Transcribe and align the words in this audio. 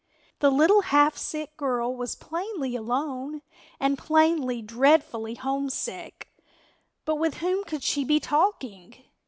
The 0.39 0.49
little 0.49 0.81
half 0.81 1.15
sick 1.15 1.55
girl 1.57 1.95
was 1.95 2.15
plainly 2.15 2.75
alone 2.75 3.43
and 3.79 3.99
plainly 3.99 4.63
dreadfully 4.63 5.35
homesick, 5.35 6.27
but 7.05 7.17
with 7.17 7.35
whom 7.35 7.63
could 7.63 7.83
she 7.83 8.03
be 8.03 8.19
talking? 8.19 8.95